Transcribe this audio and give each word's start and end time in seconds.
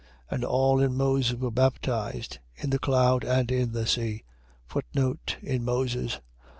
10:2. 0.31 0.35
And 0.35 0.45
all 0.45 0.79
in 0.79 0.97
Moses 0.97 1.35
were 1.37 1.51
baptized, 1.51 2.39
in 2.55 2.71
the 2.71 2.79
cloud 2.79 3.23
and 3.23 3.51
in 3.51 3.71
the 3.71 3.85
sea: 3.85 4.23
In 5.43 5.63
Moses. 5.63 6.19